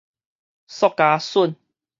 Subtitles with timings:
[0.65, 1.53] 塑膠筍